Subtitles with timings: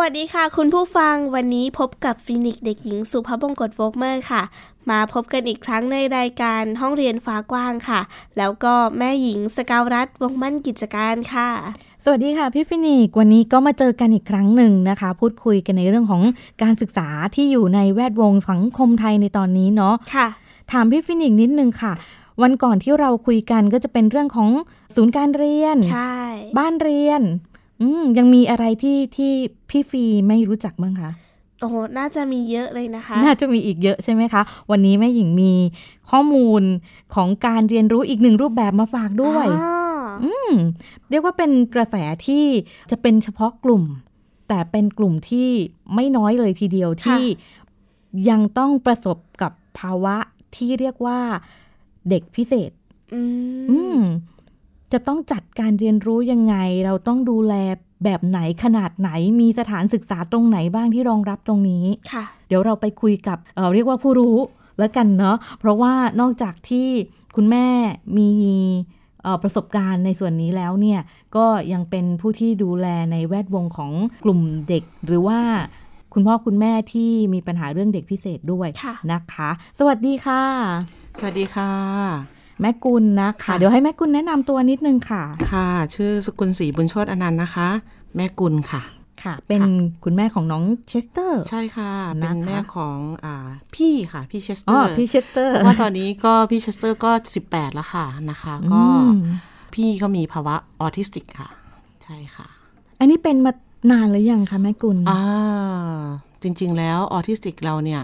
[0.00, 4.42] วัสดีค่ะ คุณผู้ฟังวันนี้พบกับฟินิกเด็กหญิงสุภาพบงกตโวกเมอร์ค่ะ
[4.90, 8.00] มาพบกันอีกครั้งในรายการห้องเรียนฟ้ากว้างค่ะ
[8.38, 11.48] แล้วก็แม่หญิงสกาวรัฐวงมั่นกิจการค่ะ
[12.04, 16.22] สวัสดีค่ะพี่ฟินิกวันนี้ก็มาเจอกันอีกครั้งหนึ่งนะคะ พูดคุยกันในเรื่องของ
[16.62, 20.28] การศึกษาที่อยู่ในแวดวงสังคมไทยในตอนนี้เนาะค่ะ
[20.72, 21.92] ถามพี่ฟินิกนิดนึงค่ะ
[22.42, 24.50] วันก่อนที่เราคุยกันก็จะเป็นเรื่องของ
[24.94, 26.16] ศูนย์การเรียน ใช่
[26.58, 27.22] บ้านเรียน
[27.80, 29.32] อืมยังมีอะไรที่ที่
[29.70, 31.10] พี่ฟีไม่รู้จักบ้างคะ
[31.60, 35.52] โอ้โหน่าจะมีเยอะเลยนะคะ น่าจะมีอีกเยอะใช่ไหมคะ วันนี้แม่หญิงมี
[36.10, 36.62] ข้อมูล
[37.14, 39.84] ของการเรียนรู้อีกหนึ่งรูปแบบมาฝากด้วยอ๋อ
[40.24, 40.52] ออืม
[41.10, 42.44] เรียกว่าเป็นกระแสที่
[42.90, 43.82] จะเป็นเฉพาะกลุ่ม
[44.48, 45.48] แต่เป็นกลุ่มที่
[45.94, 47.22] ไม่น้อยเลยทีเดียวที่
[48.30, 50.16] ยังต้องประสบกับภาวะ
[50.56, 51.20] ที่เรียกว่า
[52.10, 52.70] เด็กพิเศษ
[53.14, 53.20] อื
[53.70, 54.00] อืมม
[54.92, 57.54] จะต้องจัดการเรียนรู้ยังไง เราต้องดูแล
[58.04, 64.36] แบบไหนขนาดไหน มีสถานศึกษาตรงไหนบ้างที่รองรับตรงนี้ค่ะ เดี๋ยวเราไปคุยกับเอ่อเรียกว่าผู้รู้
[64.78, 66.88] แล้วกันเนาะเพราะว่านอกจากที่
[67.36, 67.66] คุณแม่
[68.18, 68.30] มี
[69.22, 71.00] เอ่อประสบการณ์ในส่วนนี้แล้วเนี่ย
[71.36, 73.92] ก็ยังเป็นผู้ที่ดูแลในแวดวงของ
[74.24, 75.40] กลุ่มเด็ก หรือว่า
[76.12, 80.42] คุณพ่อคุณแม่ที่มีปัญหาเรื่องเด็กพิเศษด้วยค่ะนะคะ สวัสดีค่ะ
[81.18, 87.68] สวัสดีค่ะ แม่กุลนะคะค่ะเดี๋ยวให้แม่กุลแนะนำตัวนิดนึงค่ะ ค่ะ ชื่อสกุลศรีบุญโชตอนันต์นะคะ
[88.16, 88.82] แม่กุลค่ะ
[89.24, 89.62] ค่ะ เป็น
[90.04, 91.90] คุณแม่ของน้องเชสเตอร์ ใช่ค่ะ
[92.22, 97.10] นะคะเป็นแม่ของอ่าพี่ค่ะ พี่เชสเตอร์ อ๋อ พี่เชสเตอร์เพราะว่าตอนนี้ก็พี่เชสเตอร์ก็
[97.44, 99.18] 18 แล้วค่ะนะคะ ก็อืม
[99.74, 101.48] พี่ก็มีภาวะออทิสติกค่ะ
[102.04, 102.46] ใช่ค่ะ
[103.00, 103.52] อันนี้เป็นมา
[103.90, 105.22] นานหรือยังคะแม่กุลอ่า
[106.42, 108.02] จริง ๆ แล้วออทิสติกเราเนี่ย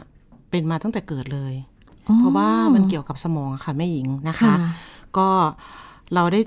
[0.50, 1.69] เป็นมาตั้งแต่เกิดเลยอ๋อ
[2.18, 4.56] เพราะว่ามันเกี่ยวกับสมองค่ะแม่หญิงนะคะค่ะ
[5.18, 5.28] ก็
[6.14, 6.40] เราได้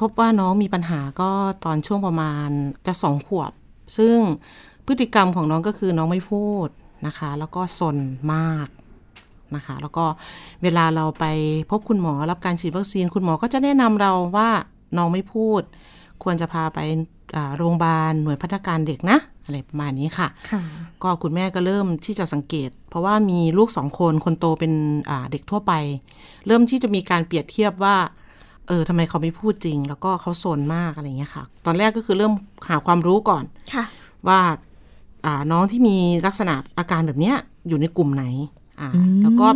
[0.00, 1.30] พบว่าน้องมีปัญหาก็
[1.64, 2.48] ตอนช่วงประมาณ
[2.86, 3.52] จะสองขวบ
[3.98, 4.18] ซึ่ง
[4.86, 6.68] พฤติกรรมของน้องก็คือน้องไม่พูด
[7.06, 7.96] นะคะ แล้วก็สน
[8.34, 8.68] มาก
[9.56, 10.04] นะคะ แล้วก็
[10.62, 11.24] เวลาเราไป
[11.70, 14.50] พบคุณหมอรับการฉีดวัคซีนคุณหมอก็จะแนะนำเราว่า
[14.96, 15.62] น้องไม่พูด
[16.22, 16.78] ควรจะพาไป
[17.36, 20.62] อ่าโรงพยาบาลหน่วยพัฒนาการเด็กนะ อะไรประมาณนี้ค่ะค่ะ
[21.02, 24.72] ก็คุณแม่ก็เริ่มที่จะสังเกต เพราะว่ามีลูกสองคนคนโตเป็น
[25.10, 25.72] อ่าเด็กทั่วไป
[26.46, 27.96] เริ่มที่จะมีการเปรียบเทียบว่า
[28.68, 32.32] เออทำไมเขาไม่พูดจริง แล้วก็เขาโซนมากอะไรเงี้ยค่ะ ตอนแรกก็คือเริ่ม
[32.68, 33.44] หาความรู้ก่อน
[33.74, 33.84] ค่ะ
[34.28, 34.40] ว่า
[35.26, 37.36] อ่าน้องที่มีลักษณะอาการแบบเนี้ย
[37.68, 38.24] อยู่ในกลุ่มไหน
[38.80, 39.46] อ่าอืมแล้วก็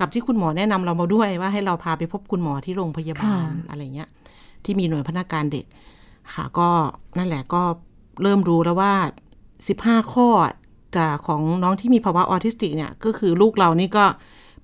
[0.00, 4.08] กับที่คุณหมอแนะนำเรามาด้วยว่าให้เราพาไปพบคุณหมอที่โรงพยาบาลค่ะอะไรเงี้ย
[4.64, 5.66] ที่มีหน่วยพนักงานเด็ก
[6.34, 6.68] ค่ะ ก็
[7.18, 7.62] นั่นแหละก็
[8.22, 8.92] เริ่มรู้แล้วว่า
[9.66, 10.28] 15 ข้อ
[10.96, 14.04] จากของน้องที่มีภาวะออทิสติกเนี่ย ก็คือลูกเรานี่ก็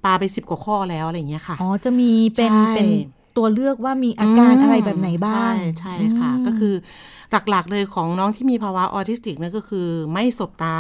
[0.04, 2.88] ปาไป10กว่าข้อแล้วอะไรอย่างเงี้ยค่ะ อ๋อ จะมีเป็นใช่เป็น
[3.36, 6.74] ตัวเลือกว่ามีอาการมอะไรแบบไหนบ้าง ใช่ใช่ค่ะอืมก็คือ
[7.50, 10.78] หลักๆเลยของน้องที่มีภาวะออทิสติกนั่นก็คือ ไม่สบตา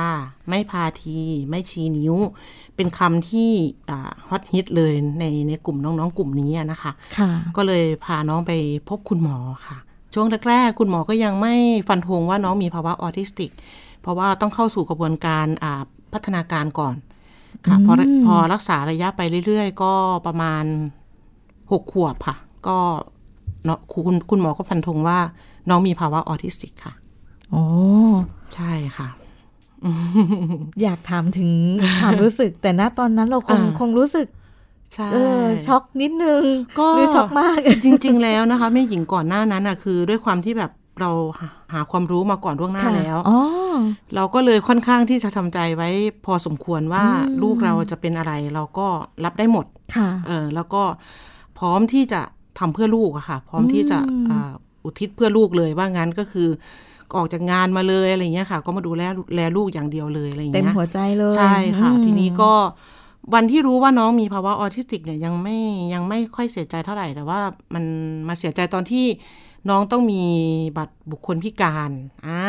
[0.48, 1.18] ไม่พาที
[1.50, 2.14] ไม่ชี้นิ้ว
[2.76, 3.50] เป็นคำที่
[4.28, 8.52] ฮอตฮิตเลยในในกลุ่มน้องๆ กลุ่มนี้อะนะคะค่ะก็เลยพาน้องไป
[8.88, 9.36] พบคุณหมอ
[9.66, 9.76] ค่ะ
[10.14, 11.54] ช่วงแรกๆคุณหมอก็ยังไม่
[11.88, 13.50] ฟันธงว่าน้องมีภาวะออทิสติก
[14.04, 15.82] เพราะว่าต้องเข้าสู่กระบวนการอ่า
[16.12, 16.94] พัฒนาการก่อน
[17.66, 19.92] ค่ะพออืมพอรักษาระยะไปเรื่อยๆ ก็
[20.26, 20.64] ประมาณ
[21.72, 22.78] หกขวบค่ะ ก็
[23.64, 25.18] เนาะคุณคุณหมอก็ฟันธงว่า
[25.68, 26.92] น้องมีภาวะออทิสติกค่ะ
[27.50, 27.64] โอ้
[28.54, 29.08] ใช่ค่ะ
[30.82, 31.50] อยากถามถึง
[32.00, 34.26] ความรู้สึก แต่ณตอนนั้นเราคงอ่าคงรู้สึก
[34.94, 36.42] ใช่เออช็อกนิดนึง
[36.78, 41.10] ก็หรือช็อกมาก จริง ๆ แล้วนะคะแม่หญิงก่อนหน้านั้นอะคือ ด้วยความที่แบบเรา
[41.74, 43.38] หาหาความรู้มาก่อนล่วงหน้าค่ะแล้วอ๋อ
[44.14, 45.88] เราก็เลยค่อนข้างที่จะทำใจไว้
[46.24, 48.86] พอสมควรว่าอืมลูกเราจะเป็นอะไร เราก็
[49.24, 49.66] รับได้หมด
[49.96, 50.82] ค่ะเออแล้วก็
[51.58, 52.20] พร้อมที่จะ
[52.58, 54.52] ทำเพื่อลูกอะค่ะ พร้อมที่จะอืมอ่า
[54.84, 56.48] อุทิศเพื่อลูกเลยว่างั้นก็คือ
[57.16, 59.02] ออกจากงานมาเลยอะไรเงี้ยค่ะ ก็มาดูแล
[59.34, 62.52] แลลูกอย่างเดียวเลยอะไรเต็มเงี้ยหัวใจเลยใช่ค่ะอืมทีนี้ก็
[63.34, 65.58] วันที่รู้ว่าน้องมีภาวะออทิสติกเนี่ยยังไม่
[65.94, 67.40] ยังไม่ค่อยเสียใจเท่าไหร่ แต่ว่า
[67.74, 67.84] มัน
[68.28, 69.06] มาเสียใจตอนที่
[69.68, 70.22] น้องต้องมี
[70.78, 71.90] บัตรบุคคลพิการ
[72.26, 72.40] อ่า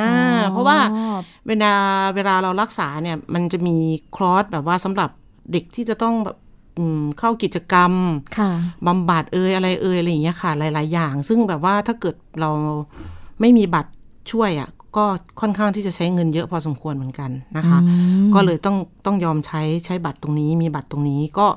[0.51, 1.17] เพราะว่าอ๋อ
[1.47, 1.73] เวลา
[2.15, 3.75] เวลาเรารักษาเนี่ย มันจะมี
[4.15, 5.09] คลอสแบบว่าสำหรับ
[5.51, 6.37] เด็กที่จะต้องแบบ
[6.77, 7.91] อืมเข้ากิจกรรม
[8.37, 8.51] ค่ะ
[8.87, 12.51] บำบัดเอยอะไรเอยอะไรอย่างเงี้ยค่ะ หลาย ๆ อย่าง ซึ่งแบบว่าถ้าเกิดเรา
[13.39, 13.91] ไม่มีบัตร
[14.31, 15.05] ช่วยอะก็
[15.41, 17.79] ค่อนข้างที่จะใช้เงินเยอะพอสมควรเหมือนกันนะคะ
[18.35, 21.47] ก็เลยต้องต้องยอมใช้ใช้บัตรตรงนี้ มีบัตรตรงนี้ก็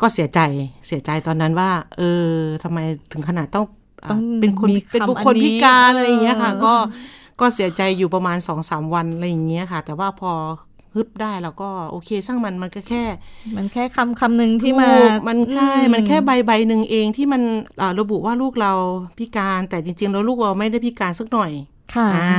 [0.00, 0.40] ก็เสียใจ
[0.86, 2.26] เสียใจตอนนั้นว่า เออ
[2.62, 2.78] ทำไม
[3.12, 6.74] ถึงขนาดต้องอ่า ต้องเป็นคนมีเป็นบุคคำคลอันนี้พิการอะไรอย่างเงี้ยค่ะเออก็
[7.40, 10.32] ก็เสียใจอยู่ประมาณสองสามวันอะไรอย่างเงี้ยค่ะ แต่ว่าพอ
[10.94, 13.04] ฮึบได้แล้วก็โอเคช่างมันมันก็แค่
[13.56, 17.42] มันแค่คำคำหนึ่งที่มาถูกมันใช่อืมันแค่ใบใบหนึ่งเองที่มัน
[17.80, 18.72] อ่าระบุว่าลูกเรา
[19.18, 21.50] พิการแต่จริง ๆ แล้วลูกเราไม่ได้พิการสักหน่อย
[21.94, 22.36] ค่ะอ่า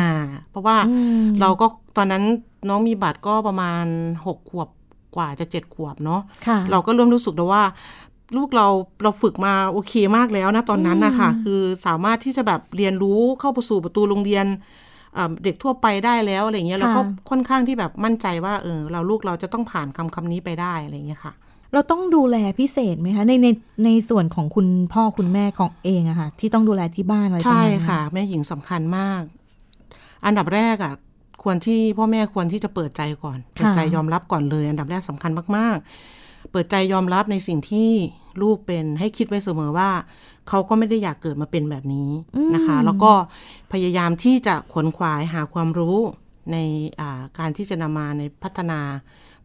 [0.52, 1.66] เพราะว่าอืมเราก็
[1.98, 2.24] ตอนนั้น
[2.70, 3.86] น้องมีบัตรก็ประมาณ
[4.26, 4.70] หกขวบ
[5.16, 7.64] กว่าจะเจ็ดขวบเนาะค่ะเราก็เริ่มรู้สึกแล้วว่า
[8.38, 8.68] ลูกเรา
[9.04, 14.46] เราฝึกมาโอเคมากแล้วนะตอนนั้นนะคะคือสามารถที่จะแบบเรียนรู้เข้าไปสู่ประตูโรงเรียน
[15.14, 21.34] เอ่อเด็กทั่วไปได้แล้วอะไรเงี้ยค่ะเราก็ค่อนข้างที่แบบมั่นใจว่าเออเราลูกเราจะต้องผ่านคำคำนี้ไปได้อะไรเงี้ยค่ะ
[21.74, 23.48] เราต้องดูแลพิเศษไหมคะในใน
[23.86, 29.22] ในส่วนของคุณพ่อคุณแม่ของเองอะค่ะ ที่ต้องดูแลที่บ้านอะไรประใช่มาณนั้นค่ะ แม่หญิงสำคัญมาก
[30.26, 30.94] อันดับแรกอะ
[31.44, 35.88] ควรที่พ่อแม่ควรที่จะเปิดใจก่อนเปิดใจยอมรับก่อนเลย อันดับแรกสำคัญมากๆ
[36.54, 37.92] เปิดใจยอมรับในสิ่งที่
[38.42, 39.90] ลูกเป็นให้คิดไว้เสมอว่า
[40.50, 42.10] เขาก็ไม่ได้อยากเกิดมาเป็นแบบนี้
[42.56, 43.12] นะคะ แล้วก็
[43.74, 45.98] พยายามที่จะขวนขวายหาความรู้
[46.52, 46.58] ใน
[47.00, 48.80] อ่าการที่จะนำมาในพัฒนา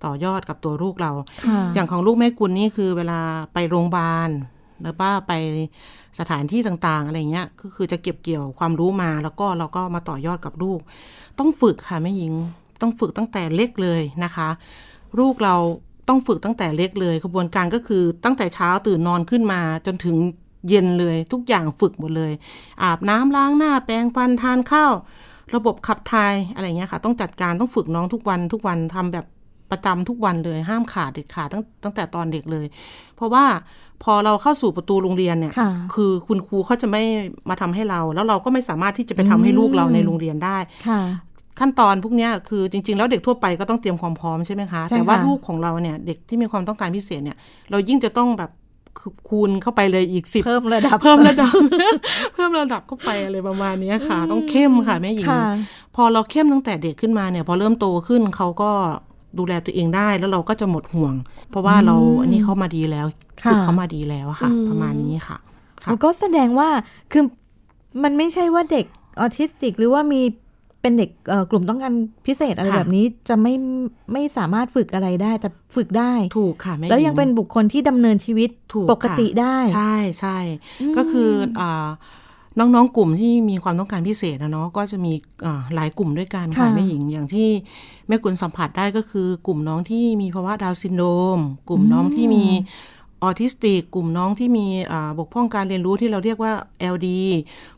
[0.04, 1.12] ต่อยอดกับตัวลูกเรา
[1.46, 3.20] ค่ะอย่างของลูกแม่กุลนี่คือเวลา
[3.52, 4.28] ไปโรงพยาบาล
[4.80, 5.32] หรือว่าไป
[6.18, 10.80] สถานที่ต่างๆ อะไรเงี้ยก็คือจะเก็บเกี่ยวความรู้มา แล้วก็เราก็มาต่อยอดกับลูก
[11.38, 12.32] ต้องฝึกค่ะแม่หญิง
[12.80, 14.48] ต้องฝึกตั้งแต่เล็กเลยนะคะ
[15.18, 15.56] ลูกเรา
[16.08, 20.16] ต้องฝึกตั้งแต่เล็กเลยกระบวนการก็คือตั้งแต่เช้าตื่นนอนขึ้นมาจนถึง
[20.68, 22.32] เย็นเลย ทุกอย่างฝึกหมดเลย
[22.82, 24.92] อาบน้ำล้างหน้าแปรงฟันทานข้าว
[25.54, 29.26] ระบบขับถ่ายอะไรเงี้ยค่ะ ต้องจัดการต้องฝึกน้องทุกวันทุกวันทำแบบ
[29.70, 32.66] ประจำทุกวันเลยห้ามขาดเด็ดขาดตั้งตั้งแต่ตอนเด็กเลย
[33.16, 33.44] เพราะว่า
[34.02, 37.02] พอเราเข้าสู่ประตูโรงเรียนเนี่ยค่ะคือคุณครูเขาจะไม่
[37.48, 40.58] มาทำให้เรา แล้วเราก็ไม่สามารถที่จะไปทำให้ลูกเราในโรงเรียนได้
[40.88, 41.00] ค่ะ
[41.60, 47.36] ขั้นตอนพวกเนี้ยคือจริง ๆ แล้วเด็กทั่วไปก็ต้องเตรียมความพร้อมใช่ไหมคะใช่แต่ว่าค่ะลูกของเราเนี่ยเด็กที่มีความต้องการพิเศษเนี่ย
[47.70, 48.50] เรายิ่งจะต้องแบบ
[48.98, 51.54] คือคูณเข้าไปเลยอีกสิบเพิ่มระดับเพิ่มระดับ
[52.34, 55.42] เพิ่มระดับเข้าไปอะไรประมาณเนี้ยค่ะ ต้องเข้มค่ะแม่หญิงค่ะ
[55.96, 58.70] พอเราเข้มตั้งแต่เด็กขึ้นมาเนี่ย พอเริ่มโตขึ้นเขาก็
[59.38, 61.14] ดูแลตัวเองได้แล้วเราก็จะหมดห่วง
[61.50, 63.06] เพราะว่าเราอันนี้เขามาดีแล้ว
[63.44, 65.38] ค่ะฝึกเขามาดีแล้วค่ะ ประมาณนี้ค่ะ
[65.84, 66.68] ค่ะก็แสดงว่า
[67.12, 67.24] คือ
[68.02, 68.86] มันไม่ใช่ว่าเด็ก
[69.20, 70.22] ออทิสติก หรือว่ามี
[70.82, 71.94] เป็นเด็กเอ่อกลุ่มต้องการ
[72.26, 73.54] พิเศษอะไรค่ะแบบนี้จะไม่
[74.12, 80.38] ไม่สามารถฝึกอะไรได้แต่ฝึกได้ถูกค่ะแม่หญิแล้วยังเป็นบุคคลที่ดำเนินชีวิตถูกปกติค่ะได้ใช่ใช่
[80.96, 81.30] ก็คือ
[81.60, 81.88] อา
[82.58, 85.12] น้องๆกลุ่มที่มีความต้องการพิเศษนะเนาะก็จะมี
[85.44, 87.48] อ่าหลายกลุ่มด้วยกันค่ะค่ะแม่หญิงอย่างที่
[88.08, 91.38] แม่กุลสัมผัสได้ก็คือกลุ่มน้องที่มีภาวะดาวน์ซินโดรม
[91.68, 92.44] กลุ่มน้องที่มี
[93.22, 96.52] ออทิสติก กลุ่มน้องที่มีอ่าบกพร่องการเรียนรู้ที่เราเรียกว่า
[96.94, 97.08] LD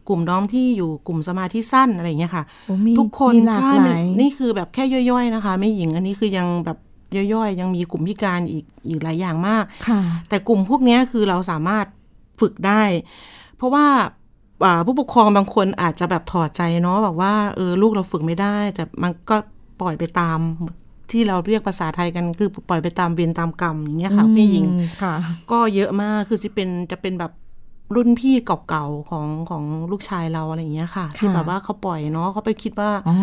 [0.09, 6.79] กลุ่มน้องที่อยู่กลุ่มสมาธิสั้นอะไรอย่างเงี้ยค่ะโอ้มีทุกคนมีหลากใช่หลายนี่คือแบบแค่ย่อยๆนะคะแม่หญิงอันนี้คือยังแบบ
[7.17, 11.87] ย่อยๆ ยังมีกลุ่มพิการอีกอีกหลายอย่างมากค่ะแต่กลุ่มพวกเนี้ยคือเราสามารถ
[12.41, 12.83] ฝึกได้
[13.57, 13.87] เพราะว่า
[14.65, 19.37] อ่าผู้ปกครองบางคนอาจจะแบบถอดใจเนาะแบบว่าเออลูกเราฝึกไม่ได้ แต่มันก็
[19.81, 20.39] ปล่อยไปตาม
[21.13, 25.15] ที่เราเรียกภาษาไทยกันคือปล่อยไปตามเวรตามกรรมอย่างเงี้ยค่ะพี่หญิงอืมค่ะ
[25.51, 27.33] ก็เยอะมากคือจะเป็นจะเป็นแบบ
[27.97, 33.17] รุ่นพี่เก่าๆของของลูกชายเราอะไรอย่างเงี้ยค่ะ ที่ค่ะแบบว่าเขาปล่อยเนาะเขาไปคิดว่าอ๋อ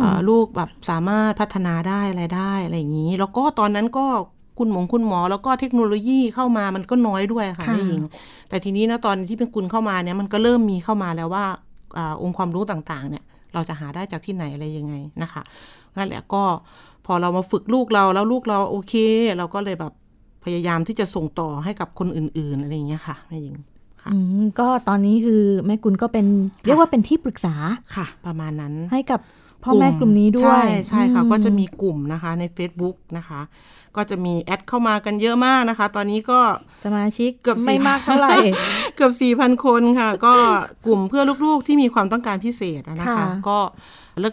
[0.00, 4.06] เอ่อลูกแบบสามารถพัฒนาได้อะไรได้อะไรอย่างนี้ แล้วก็ตอนนั้นก็
[4.58, 8.02] คุณหมอคุณหมอ แล้วก็เทคโนโลยีเข้ามามันก็น้อยด้วยค่ะค่ะแม่หญิง
[8.48, 11.44] แต่ทีนี้นะตอนที่เป็นคุณเข้ามาเนี่ยมันก็เริ่มมีเข้ามาแล้วว่า
[11.96, 13.24] อาองค์ความรู้ต่างๆ เนี่ย
[13.54, 15.42] เราจะหาได้จากที่ไหนอะไรยังไงนะคะ
[15.96, 16.42] นั่นแหละก็
[17.08, 18.94] พอเรามาฝึกลูกเราแล้วลูกเราโอเค
[19.36, 19.92] เราก็เลยแบบ
[20.44, 23.56] พยายามที่จะส่งต่อให้กับคนอื่น ๆ อะไรอย่างเงี้ยค่ะแม่หญิง
[24.02, 26.26] ค่ะอืมก็ตอนนี้คือแม่กุลก็เป็น
[26.64, 27.54] เรียกว่าเป็นที่ปรึกษา
[27.96, 29.20] ค่ะ ประมาณนั้นให้กับ
[29.64, 33.40] พ่อแม่กลุ่มนี้ด้วย ใช่ใช่ค่ะอืมก็จะมีกลุ่มนะคะใน Facebook นะคะ
[33.96, 36.40] ก็จะมีแอดเข้ามากันเยอะมากนะคะ ตอนนี้ก็
[36.84, 38.36] สมาชิกเกือบไม่4,000มากเท่าไหร่
[38.96, 40.34] เกือบ4,000คนค่ะ ก็
[40.86, 43.58] กลุ่มเพื่อลูกๆที่มีความต้องการพิเศษอะนะคะค่ะก็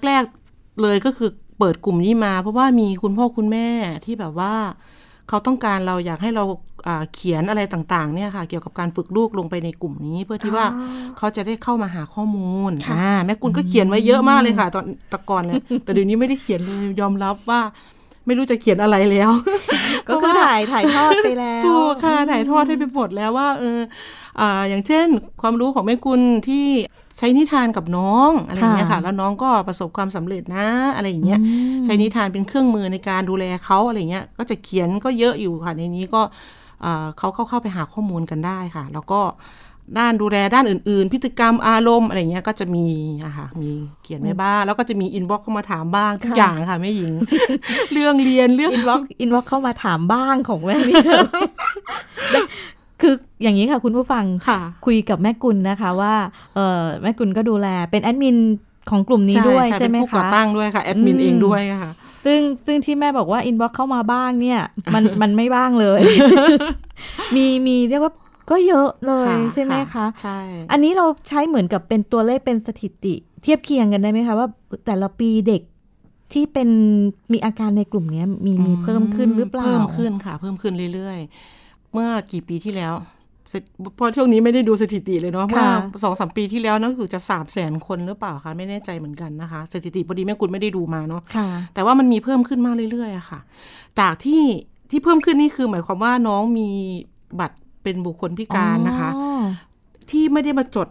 [0.08, 1.30] แรกๆเลยก็คือ
[1.60, 3.68] เปิดกลุ่มนี้มา เพราะว่ามีคุณพ่อคุณแม่
[4.06, 4.54] ที่แบบว่า
[5.30, 6.44] เขาต้องการเราอยากให้เรา
[6.88, 10.66] อ่าเขียนอะไรต่างๆเนี่ยค่ะ เกี่ยวกับการฝึกลูกลงไปในกลุ่มนี้ เพื่อที่ว่า
[11.18, 17.62] เขาจะได้เข้ามาหาข้อมูลอ่าแม่กุลก็เขียนไว้เยอะมากเลยค่ะ ตอนแตะก่อนเนี่ยแต่เดี๋ยวนี้ไม่ได้เขียนเลยยอมรับว่า
[18.26, 19.32] ไม่รู้จะเขียนอะไรแล้ว
[20.08, 23.80] ก็คือถ่ายถ่ายทอดไปแล้วถูกค่ะถ่ายทอดให้ไปหมดแล้วว่าเออ
[24.40, 25.08] อ่าอย่างเช่น
[25.42, 26.68] ความรู้ของแม่กุลที่
[27.18, 31.40] ใช้นิทานกับน้องอะไรอย่างเงี้ยค่ะค่ะ แล้วน้องก็ประสบความสำเร็จนะอะไรอย่างเงี้ย
[31.86, 36.22] ใช้นิทานเป็นเครื่องมือในการดูแลเขาอะไรเงี้ยก็จะเขียนก็เยอะอยู่ค่ะในนี้ก็
[36.84, 39.22] อ่าเขาเข้าเข้าไปหาข้อมูลกันได้ค่ะ แล้วก็
[39.98, 42.88] ด้านดูแลด้านอื่น ๆ พฤติกรรมอารมณ์อะไรเงี้ยก็จะมี
[43.26, 43.72] อะค่ะมี
[44.04, 47.14] เขียนไว้บ้าง แล้วก็จะมี inbox เข้ามาถามบ้างทุกค่ะอย่างค่ะแม่หญิง
[47.94, 50.96] เรื่องเรียนเรื่อง inbox inbox เข้ามาถามบ้างของแม่นี่
[53.06, 56.16] คือคืออย่างนี้ค่ะคุณผู้ฟังค่ะ คุยกับแม่กุลนะคะว่า
[56.56, 58.38] เออแม่กุลก็ดูแลเป็นแอดมิน
[58.90, 61.92] ของกลุ่มนี้ด้วยใช่ไหมเป็นผู้ก่อคะตั้งด้วยค่ะแอดมินอืมเองด้วยค่ะ
[62.26, 64.60] ซึ่งซึ่งที่แม่บอกว่าอินบ็อกเข้ามาบ้างเนี่ย
[64.94, 66.02] มันมันไม่บ้างเลย
[67.36, 68.14] มีมีเรียกว่า
[68.50, 70.40] ก็เยอะเลยค่ะใช่ไหมคะใช่
[70.72, 74.48] อันนี้เราใช้เหมือนกับเป็นตัวเลขเป็นสถิติ เทียบเคียงกันได้ไหมคะว่า
[74.86, 75.62] แต่ละปีเด็ก
[76.34, 76.70] ที่เป็น
[77.34, 81.65] มีอาการในกลุ่มเนี้ยมีมีเพิ่มขึ้นหรือเปล่า เพิ่มขึ้นค่ะ เพิ่มขึ้นเรื่อยๆ
[81.96, 82.94] เมื่อกี่ปีที่แล้ว
[83.96, 85.66] เพราะช่วงนี้ไม่ได้ดูสถิติเลยเนาะเมื่อ
[86.04, 93.40] สองสามปีที่แล้วนั่นคือจะสามแสนคนหรือเปล่าคะไม่แน่ใจเหมือนกันนะคะ สถิติพอดีแม่กุลไม่ได้ดูมาเนาะค่ะแต่ว่ามันมีเพิ่มขึ้นมากเรื่อยๆอะค่ะ
[94.00, 94.44] จากที่
[94.90, 96.70] ที่เพิ่มขึ้นนี่คือหมายความว่าน้องมี
[97.40, 99.44] บัตรเป็นบุคคลพิการนะคะอ๋อ
[100.10, 100.88] ที่ไม่ได้มาจด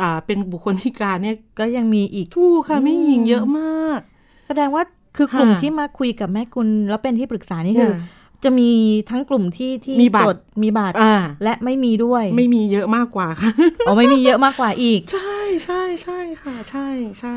[0.00, 4.00] อ่าเป็นบุคคลพิการเนี่ยก็ยังมีอีกทูกค่ะไม่หญิงเยอะมาก
[4.48, 4.82] แสดงว่า
[5.16, 8.70] คือกลุ่มค่ะที่มาคุยกับแม่กุลแล้วเป็นที่ปรึกษานี่คือค่ะ จะมี
[9.10, 13.50] ทั้งกลุ่มที่ที่มีบัตรจดมีบัตรอ่าและไม่มีด้วย ไม่มีเยอะมากกว่าค่ะ
[13.86, 16.88] อ๋อไม่มีเยอะมากกว่าอีก ใช่ใช่ใช่ค่ะใช่
[17.20, 17.36] ใช่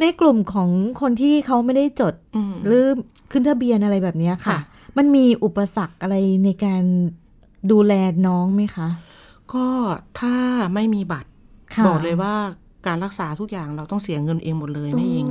[0.00, 0.70] ในกลุ่มของ
[1.00, 2.84] คนที่เขาไม่ได้จดอืมหรือ
[3.30, 4.60] ขึ้นทะเบียนอะไรแบบเนี้ยค่ะค่ะ
[4.96, 6.82] มันมีอุปสรรคอะไรในการ
[7.72, 7.92] ดูแล
[8.26, 8.88] น้องไหมคะ
[9.54, 9.66] ก็
[10.20, 10.34] ถ้า
[10.74, 11.30] ไม่มีบัตร
[11.74, 12.34] ค่ะบอกเลยว่า
[12.86, 15.26] การรักษาทุกอย่างเราต้องเสียเงินเองหมดเลยไม่เอง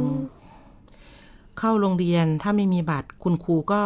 [1.60, 3.82] เข้าโรงเรียนถ้าไม่มีบัตรคุณครูก็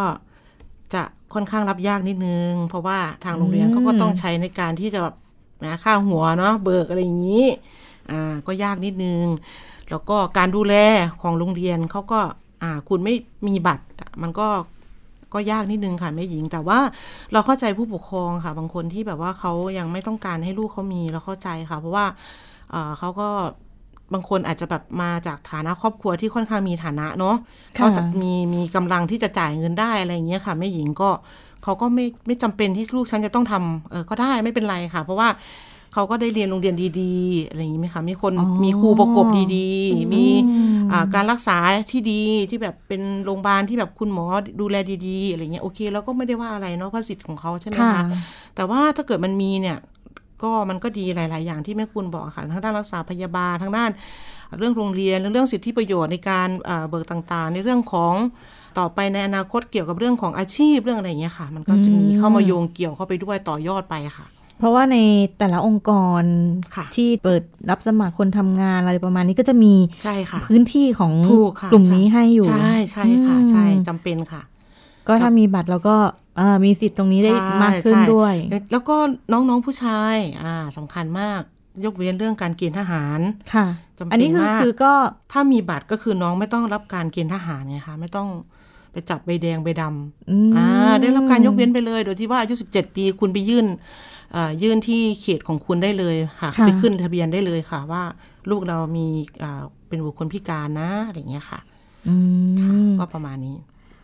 [0.94, 5.16] จะ ค่อนข้างรับยากนิดนึง เพราะว่าทางโรงเรียนอืมเขาก็ต้องใช้ในการที่จะแบบ
[5.66, 7.46] นะค่าหัวเนาะเบิกอะไรอย่างนี้
[8.12, 9.24] อ่าก็ยากนิดนึง
[9.90, 10.76] แล้วก็การดูแล
[11.22, 12.20] ของโรงเรียนเขาก็
[12.64, 13.14] อ่าคุณไม่
[13.48, 14.48] มีบัตรอะมันก็
[15.34, 16.80] ก็ยากนิดนึงค่ะแม่หญิง แต่ว่า
[17.32, 22.06] เราเข้าใจผู้ปกครองค่ะ บางคนที่แบบว่าเขายังไม่ต้องการให้ลูกเขามีเราเข้าใจค่ะ เพราะว่า
[22.72, 23.30] เอ่อเขาก็
[24.14, 27.36] บางคนอาจจะแบบมาจากฐานะครอบครัวที่ค่อนข้างมีฐานะเนาะ
[27.78, 31.10] ค่ะเขาจะมีมีกำลังที่จะจ่ายเงินได้อะไรอย่างเงี้ยค่ะแม่หญิงก็
[31.64, 35.30] เขาก็ไม่ไม่จำเป็นที่ลูกฉันจะต้องทำเออก็ได้ไม่เป็นไรค่ะ เพราะว่า
[35.94, 39.26] เขาก็ได้เรียนโรงเรียนดีๆอะไรอย่างงี้ไหมคะมีคนอ๋อมีครูประกบ
[39.56, 41.58] ดีๆ มีอืมอ่าการรักษา
[41.92, 44.26] ที่ดีที่แบบเป็นโรงพยาบาลที่แบบคุณหมอ
[44.62, 44.76] ดูแล
[45.08, 48.04] ดีๆอะไรเงี้ยโอเคเราก็ไม่ได้ว่าอะไรเนาะเพราะสิทธิ์ของเขาใช่ไหมค่ะคะ
[48.56, 49.78] แต่ว่าถ้าเกิดมันมีเนี่ย
[50.44, 53.90] ก็มันก็ดีหลาย ๆ อย่างที่แม่คุณบอกค่ะ ทั้งด้านรักษาพยาบาลทั้งด้าน
[54.58, 58.14] เรื่องโรงเรียนเรื่องสิทธิประโยชน์ในการอ่าเบิกต่าง ๆ ในเรื่องของ
[58.80, 64.28] ต่อไปในอนาคตเกี่ยวกับเรื่องของอาชีพเรื่องอะไรอย่างเงี้ยค่ะ มันก็จะมีเข้ามาโยงเกี่ยวเข้าไปด้วยต่อยอดไปค่ะ
[64.60, 64.98] เพราะว่าใน
[65.38, 65.92] แต่ละองค์ก
[66.22, 66.24] ร
[66.76, 74.42] ค่ะที่เปิดรับสมัครคนทำงานอะไรประมาณนี้ก็จะมีใช่ค่ะ พื้นที่ของถูกค่ะกลุ่มนี้ให้อยู่ ใช่ใช่ค่ะ ใช่จำเป็นค่ะ
[75.10, 75.96] ก็ถ้ามีบัตรแล้วก็
[76.38, 78.36] เอ่อมีสิทธิ์ตรงนี้ได้ใช่มากขึ้นใช่ด้วย
[78.72, 78.96] แล้วก็
[79.32, 81.42] น้องๆผู้ชายอ่าสำคัญมาก
[81.86, 83.20] ยกเว้นเรื่องการเกณฑ์ทหาร
[83.54, 84.94] ค่ะจำเป็นอันนี้คือมากคือก็
[85.32, 88.30] ถ้ามีบัตรก็คือน้องไม่ต้องรับการเกณฑ์ทหารไงคะไม่ต้อง
[88.92, 90.68] ไปจับใบแดงใบดำอืมอ่า
[91.02, 93.66] ได้รับการยกเว้นไปเลย โดยที่ว่าอายุ 17 ปีคุณไปยื่น
[94.32, 98.04] เอ่อยื่นที่เขตของคุณได้เลยค่ะค่ะไปขึ้นทะเบียนได้เลยค่ะ ว่า
[98.50, 99.08] ลูกเรามี
[99.44, 101.60] อ่าเป็นบุคคลพิการนะอะไรอย่างเงี้ยค่ะ
[102.08, 102.16] อื
[102.88, 103.56] มก็ประมาณนี้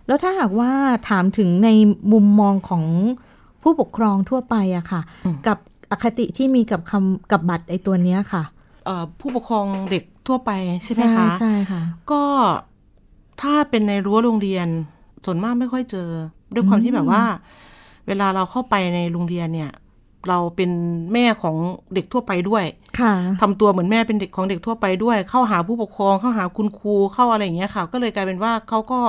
[0.08, 0.72] แล้วถ้าหากว่า
[1.10, 1.70] ถามถึงใน
[2.12, 2.84] มุมมองของ
[3.62, 5.58] ผู้ปกครองทั่วไปอะค่ะอืมกับ
[5.92, 8.44] อคติที่มีกับคำกับบัตรไอตัวเนี้ยค่ะ
[8.86, 10.52] เอ่อผู้ปกครองเด็กทั่วไป
[10.84, 11.82] ใช่ไหมคะใช่ค่ะ
[12.12, 12.24] ก็
[13.42, 14.68] ถ้าเป็นในรั้วโรงเรียน
[15.26, 16.10] ส่วนมากไม่ค่อยเจอ
[16.54, 17.24] ด้วยความที่แบบว่า
[18.08, 19.72] เวลาเราเข้าไปในโรงเรียนเนี่ย
[20.30, 20.72] เราเป็น
[21.14, 21.56] แม่ของ
[21.94, 22.66] เด็กทั่วไปด้วย
[23.00, 29.00] ค่ะทำตัวเหมือนแม่เป็นเด็กของเด็กทั่วไปด้วย เข้าหาผู้ปกครองเข้าหาคุณครูเข้าอะไรอย่างเงี้ยค่ะ ก็เลยกลายเป็นว่าเขาก็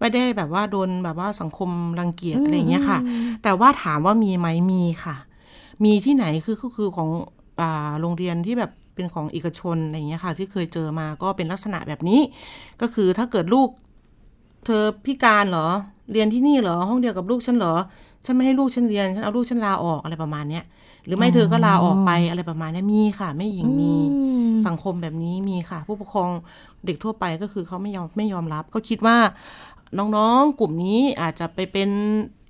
[0.00, 2.98] ไม่ได้แบบว่าโดนแบบว่าสังคมรังเกียจอะไรอย่างเงี้ยค่ะ
[3.42, 5.16] แต่ว่าถามว่ามีไหมมีค่ะ
[5.84, 7.08] มีที่ไหนคือก็คือของ
[7.60, 12.20] อ่าโรงเรียนที่แบบเป็นของเอกชนอะไรอย่างเงี้ยค่ะ ที่เคยเจอมาก็เป็นลักษณะแบบนี้
[12.80, 13.68] ก็คือถ้าเกิดลูก
[14.66, 15.68] เธอพิการเหรอ
[16.12, 17.74] เรียนที่นี่เหรอ ห้องเดียวกับลูกฉันเหรอ
[18.24, 20.64] ฉันไม่ให้ลูกฉันเรียนฉันเอาลูกฉันลาออกอะไรประมาณเนี้ย
[21.06, 26.30] หรือไม่เธอก็ลาออกไปอะไรประมาณเนี้ยมีค่ะ ไม่หญิงมีอืมสังคมแบบนี้มีค่ะ ผู้ปกครอง
[26.86, 29.16] เด็กทั่วไปก็คือเขาไม่ยอมไม่ยอมรับ ก็คิดว่า
[29.98, 31.90] น้องๆ กลุ่มนี้อาจจะไปเป็น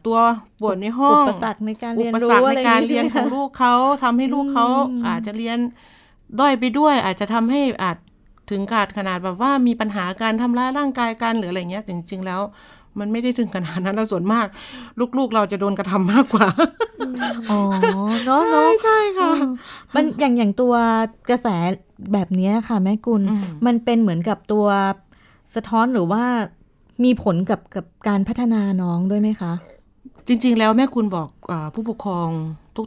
[0.06, 0.18] ตัว
[0.60, 5.58] ปวดในห้อง อุปสรรคในการอุเรียนปรู้สรรคอะในไรการอย่เรียนใช่ไหมของคะลูกเขาทำให้ลูกเขาอืมอาจจะเรียน
[6.40, 7.96] ด้อยไปด้วย อาจจะทำให้อาจ
[8.50, 12.40] ถึงขาดขนาดแบบว่ามีปัญหาการทำร้ายร่างกายกันหรืออะไรเงี้ยแต่จริง ๆ แล้ว
[12.98, 14.46] มันไม่ได้ถึงขนาดนั้นนะส่วนมาก
[15.18, 16.46] ลูกๆเราจะโดนกระทำมากกว่า
[17.50, 17.60] อ๋อ
[18.24, 19.50] เนาะใช่เนาะใช่ค่ะอืม
[19.94, 20.74] มันอย่างอย่างตัว
[21.30, 21.48] กระแส
[22.12, 24.66] แบบเนี้ยค่ะแม่กุลอืมมันเป็นเหมือนกับตัว
[25.54, 26.24] สะท้อนหรือว่า
[27.04, 29.52] มีผลกับกับการพัฒนาน้องด้วยไหมคะ
[30.26, 32.28] จริง ๆ แล้วแม่คุณบอกอาผู้ปกครอง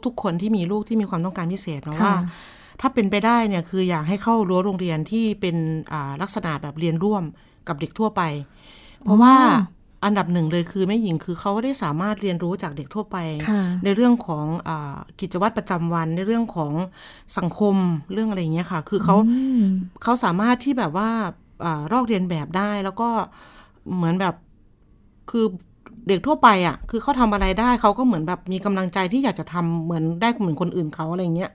[0.06, 2.14] ทุก ๆ คนที่มีลูกที่มีความต้องการพิเศษนะค่ะว่า
[2.80, 5.56] ถ้าเป็นไปได้เนี่ยคืออยากให้เข้ารั้วโรงเรียนที่เป็น
[5.92, 7.22] อ่าลักษณะแบบเรียนร่วม
[7.68, 8.22] กับเด็กทั่วไป
[9.02, 9.34] เพราะว่า
[10.04, 13.16] อันดับหนึ่งเลยคือแม่หญิงคือเขาได้สามารถเรียนรู้จากเด็กทั่วไป
[13.48, 16.72] ค่ะในเรื่องของอากิจวัตรประจำวันในเรื่องของ
[17.38, 17.76] สังคม
[18.12, 19.64] เรื่องอะไรอย่างเงี้ยค่ะ คือเขาอืม
[20.02, 21.10] เขาสามารถที่แบบว่า
[21.64, 23.08] อารอกเรียนแบบได้แล้วก็
[23.96, 24.34] เหมือนแบบ
[25.30, 25.46] คือ
[26.08, 31.50] เด็กทั่วไปอะ คือเขาทำอะไรได้เขาก็เหมือนแบบมีกำลังใจที่อยากจะทำเหมือนได้เหมือนคนอื่นเขาอะไรเงี้ย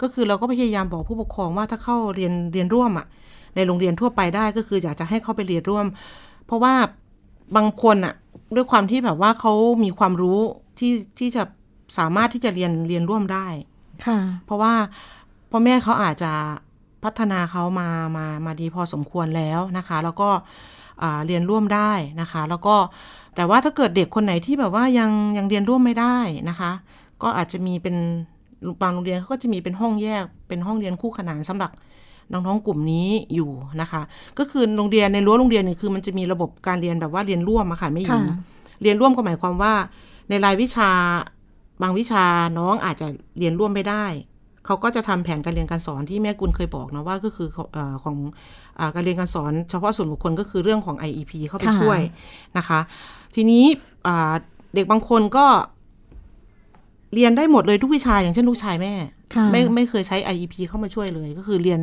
[0.00, 3.06] ก็คือเราก็พยายามบอกผู้ปกครองว่าถ้าเข้าเรียนเรียนร่วมอะ
[3.54, 5.86] ในโรงเรียนทั่วไปได้ก็คืออยากจะให้เขาไปเรียนร่วม
[6.46, 6.74] เพราะว่า
[7.56, 8.14] บางคนอะ
[8.54, 9.52] ด้วยความที่แบบว่าเขา
[9.84, 10.38] มีความรู้
[10.78, 11.42] ที่ที่จะ
[11.98, 13.46] สามารถที่จะเรียนเรียนร่วมได้
[14.06, 14.74] ค่ะ เพราะว่า
[15.50, 16.32] พ่อแม่เขาอาจจะ
[17.04, 20.87] พัฒนาเขามามามาดีพอสมควรแล้วนะคะ แล้วก็อ่า
[21.26, 22.76] เรียนร่วมได้นะคะ แล้วก็
[23.36, 26.72] แต่ว่าถ้าเกิดเด็กคนไหนที่แบบว่ายังยังเรียนร่วมไม่ได้นะคะ
[27.22, 27.96] ก็อาจจะมีเป็น
[28.82, 31.70] บางโรงเรียนเขาก็จะมีเป็นห้องแยกเป็นห้องเรียนคู่ขนานสำหรับ
[32.32, 33.50] น้องๆกลุ่มนี้อยู่
[33.80, 34.02] นะคะ
[34.38, 38.36] ก็คือโรงเรียนในรั้วโรงเรียนเนี่ยคือมันจะมีระบบการเรียนแบบว่าเรียนร่วมอะค่ะไม่หญิงค่ะ
[38.82, 39.74] เรียนร่วมก็หมายความว่า
[40.28, 40.90] ในรายวิชา
[41.82, 42.24] บางวิชา
[42.58, 43.06] น้องอาจจะ
[43.38, 44.06] เรียนร่วมไม่ได้
[44.68, 48.16] เขาก็จะทำแผนการเรียนการสอนที่แม่กุลเคยบอกนะว่าก็คือเออของ
[48.78, 52.00] อาการเรียนการสอนเฉพาะส่วนบุคคลก็คือเรื่องของ IEP เข้าไปค่ะช่วย
[52.58, 52.80] นะคะ
[53.34, 53.64] ทีนี้
[54.06, 54.32] อ่า
[54.74, 55.46] เด็กบางคนก็
[57.14, 58.92] เรียนได้หมดเลยทุกวิชาอย่างเช่นลูกชายแม่
[59.34, 61.80] ค่ะไม่ไม่เคยใช้ IEP เข้ามาช่วยเลย ก็คือเรียน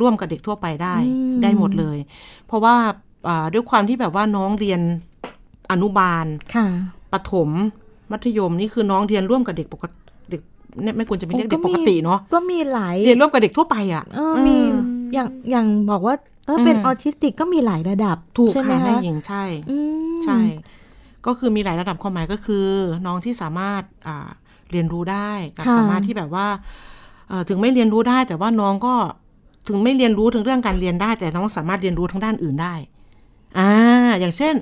[0.00, 1.98] ร่วมกับเด็กทั่วไปได้อืมได้หมดเลย
[2.46, 2.74] เพราะว่า
[3.28, 4.80] อ่าด้วยความที่แบบว่าน้องเรียน
[5.72, 6.66] อนุบาลค่ะ
[7.12, 7.48] ประถม
[8.12, 10.03] มัธยมนี่คือน้องเรียนร่วมกับเด็กปกติเด็กเนี่ย
[10.96, 14.80] ไม่ควรจะเป็นเรียกโอ้เด็กก็ปมีกติเนาะก็มีหลายเรียนร่วมกับเด็กทั่วไปอะเออมีเออ
[15.14, 16.14] อย่างอย่างบอกว่า
[16.46, 19.78] เออเป็นอืมออทิสติกก็มีหลายระดับ ถูกใช่ไหมค่ะแม่คะหญิงใช่อื
[20.16, 20.40] มใช่
[21.26, 22.66] ก็คือมีหลายระดับความหมายก็คือ
[23.06, 24.28] น้องที่สามารถอ่า
[24.70, 26.46] เรียนรู้ได้กับค่ะสามารถที่แบบว่า
[27.28, 28.94] เอ่อถึงไม่เรียนรู้ได้ แต่ว่าน้องก็
[29.68, 32.74] ถึงไม่เรียนรู้ถึงเรื่องการเรียนได้ แต่น้องสามารถเรียนรู้ทั้งด้านอื่นได้
[33.58, 33.70] อ่า
[34.20, 34.54] อย่างเช่น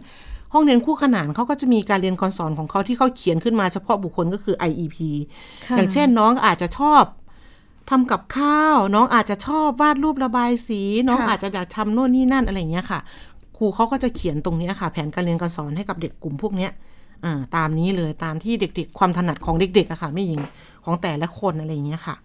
[0.53, 4.97] ห้องเรียนคู่ขนานเขาก็จะมีการเรียนการสอนของเขาที่เขาเขียนขึ้นมาเฉพาะบุคคลก็คือ IEP
[5.67, 7.05] ค่ะอย่างเช่นน้องอาจจะชอบ
[7.91, 13.01] ทำกับข้าว น้องอาจจะชอบวาดรูประบายสี น้องค่ะอาจจะอยากทำโน่นนี่นั่นอะไรอย่างเงี้ยค่ะ
[13.57, 16.71] ครูเขาก็จะเขียนตรงเนี้ยค่ะ แผนการเรียนการสอนให้กับเด็กกลุ่มพวกเนี้ย
[17.25, 20.41] อ่าตามนี้เลยตามที่เด็ก ๆ ความถนัดของเด็กๆอะค่ะ ไม่หญิง
[20.85, 22.17] ของแต่ละคนอะไรอย่างเงี้ยค่ะ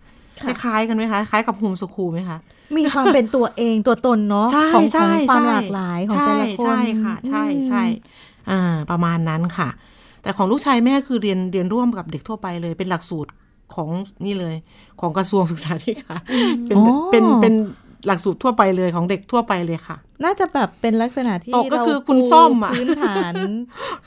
[0.42, 2.38] คค่ะล้ายๆกันไหมคะคล้ายกับโฮมสคูลไหมคะ
[2.78, 7.84] มีความเป็นตัวเองตัวตนเนาะใช่ของขใช่องความใช่หลากหลายของแต่ละคนใช่ค่ะ ใช่ใช่
[8.50, 9.70] อ่าประมาณนั้นค่ะ
[10.22, 13.32] แต่ของลูกชายแม่คือเรียนเรียนร่วมกับเด็กทั่วไปเลย เป็นหลักสูตร
[13.76, 13.90] ของ
[14.26, 14.56] นี่เลย
[15.02, 16.22] ของกระทรวงศึกษาธิการ
[16.68, 17.54] เป็นอ๋อเป็นเป็น
[18.08, 23.34] หลักสูตรทั่วไปเลยของเด็กทั่วไปเลยค่ะ น่าจะแบบเป็นลักษณะที่ตกก็คือเราคุณปูส้มอะพื้นฐาน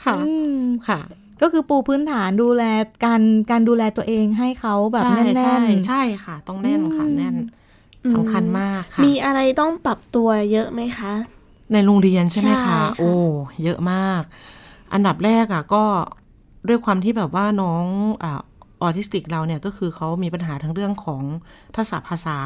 [0.05, 0.99] ค่ะอืมค่ะ
[1.41, 2.63] ก็คือปูพื้นฐานดูแล
[3.05, 3.21] การ
[3.51, 7.35] การดูแลตัวเองให้เขาแบบใช่แน่ใช่นๆใช่ค่ะ ต้องแน่นค่ะอืมแน่น
[8.13, 11.13] สำคัญมากค่ะมีอะไรต้องปรับตัวเยอะไหมคะ
[11.71, 13.13] ในโรงเรียนใช่ไหมใช่คะค่ะโอ้
[13.63, 14.21] เยอะมาก
[14.93, 15.83] อันดับแรกอะก็
[16.67, 17.85] ด้วยความที่แบบว่าน้อง
[18.23, 18.41] อ่า
[18.81, 21.23] ออทิสติกเราเนี่ยก็คือเขามีปัญหาทั้งเรื่องของ
[21.75, 22.37] ทักษะภาษา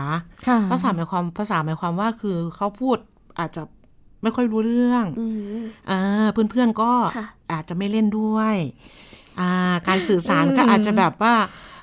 [0.48, 2.98] ค่ะภาษาหมายความภาษาหมายความว่าคือเขาพูด
[3.40, 3.62] อาจจะ
[4.22, 5.26] ไม่ค่อยรู้เรื่องอื
[5.60, 8.56] มอ่าเพื่อนๆก็ค่ะอาจจะไม่เล่นด้วย
[9.40, 9.52] อ่า
[9.88, 11.34] การสื่อสารอืมก็อาจจะแบบว่า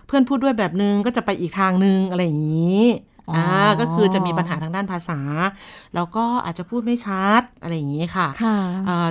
[0.06, 2.82] เพื่อนพูดด้วยแบบนึงก็จะไปอีกทางนึงอะไรอย่างนี้
[3.28, 5.20] อ๋ออ่อ่าก็คือจะมีปัญหาทางด้านภาษา
[5.94, 9.08] แล้วก็อาจจะพูดไม่ชัดอะไรอย่างนี้ค่ะค่ะเอ่อ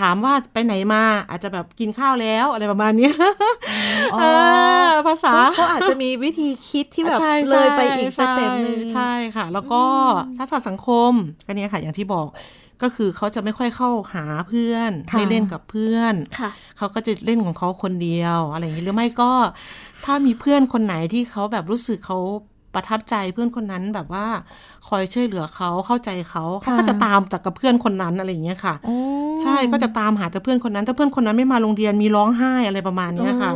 [0.08, 3.14] ามว่าไปไหนมาอาจจะแบบกินข้าวแล้วอะไรประมาณเนี้ย
[4.14, 4.24] อ๋อเอ
[4.86, 9.82] อภาษาเขาเขาอาจจะมีวิธีคิดที่แบบใช่เลยไปใช่อีก step หนึ่งใช่ใช่ค่ะ แล้วก็
[10.38, 11.12] ทักษะสังคม
[11.46, 12.26] ก็เนี่ยค่ะ อย่างที่บอก
[12.82, 19.32] ก็คือเขาจะไม่ค่อยเข้าหาเพื่อนค่ะไม่เล่นกับเพื่อนค่ะเขาก็จะเล่นของเขาคนเดียวอะไรอย่างนี้หรือไม่ก็
[20.04, 22.18] ถ้ามีเพื่อนคนไหนที่เขาแบบรู้สึกเขา
[22.74, 24.26] ประทับใจเพื่อนคนนั้นแบบว่า
[24.88, 28.96] คอยช่วยเหลือเขาเข้าใจเขาเขาก็จะตามแต่กับเพื่อนคนนั้นอะไรอย่างเงี้ยค่ะอ๋อ
[29.42, 33.52] ใช่ก็จะตามหาแต่เพื่อนคนนั้น ถ้าเพื่อนคนนั้นไม่มาโรงเรียนมีร้องไห้อะไรประมาณเนี้ยค่ะ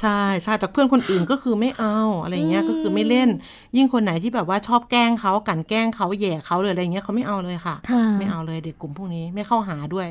[0.00, 3.28] ใช่ใช่แต่เพื่อนคนอื่นก็คือไม่เอาอะไรอย่างเงี้ยก็คือไม่เล่น
[3.76, 10.08] ยิ่งคนไหนที่แบบว่าชอบแกล้งเขากลันแกล้งเขาแหย่เขาเลยอะไรอย่างเงี้ยเขาไม่เอาเลยค่ะค่ะ ไม่เอาเลยเด็กกลุ่มพวกนี้ไม่เข้าหาด้วย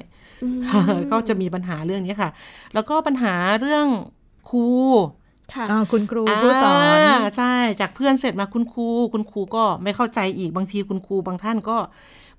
[1.11, 2.29] ก็จะมีปัญหาเรื่องนี้ค่ะ
[2.73, 3.87] แล้วก็ปัญหาเรื่อง
[4.49, 4.67] ครู
[5.53, 6.71] ค่ะอ่าคุณครูผู้สอ
[7.07, 11.77] นาใช่ จากเพื่อนเสร็จมาคุณครู คุณครูก็ไม่เข้าใจอีกบางทีคุณครูบางท่านก็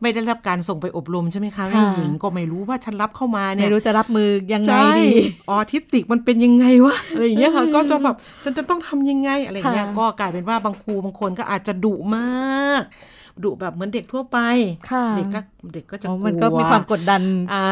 [0.03, 5.09] ไม่ได้รับการส่งไปอบรมใช่ไหมคะแม่หญิงก็ไม่รู้ว่าฉันรับเข้ามาเนี่ไม่ยรู้จะรับมือยังไงใช่ดี
[5.51, 12.83] ออทิสติกมันเป็นยังไงวะอะไรอย่างเงี้ยค่ะก็จะแบบฉันจะต้องทำยังไงอะไรอย่างเงี้ยค่ะก็กลายเป็นว่าบางครูบางคนก็อาจจะดุมาก
[13.43, 14.39] ดุแบบเหมือนเด็กทั่วไป
[14.91, 15.41] ค่ะเด็กก็
[15.75, 17.23] เด็กก็จะอ๋อกลัวมันก็มีความกดดัน
[17.55, 17.67] อ่า